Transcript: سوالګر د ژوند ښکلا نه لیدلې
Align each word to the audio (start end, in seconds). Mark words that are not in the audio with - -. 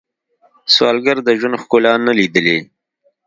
سوالګر 0.73 1.17
د 1.23 1.29
ژوند 1.39 1.55
ښکلا 1.61 1.93
نه 2.05 2.11
لیدلې 2.19 2.57